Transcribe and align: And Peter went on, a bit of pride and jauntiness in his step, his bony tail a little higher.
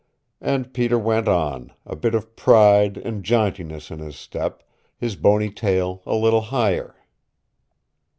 And 0.41 0.73
Peter 0.73 0.97
went 0.97 1.27
on, 1.27 1.73
a 1.85 1.95
bit 1.95 2.15
of 2.15 2.35
pride 2.35 2.97
and 2.97 3.23
jauntiness 3.23 3.91
in 3.91 3.99
his 3.99 4.15
step, 4.15 4.63
his 4.97 5.15
bony 5.15 5.51
tail 5.51 6.01
a 6.07 6.15
little 6.15 6.41
higher. 6.41 6.95